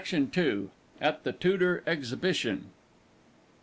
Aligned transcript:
At 0.99 1.23
the 1.23 1.31
Tudor 1.31 1.83
Exhibition. 1.85 2.71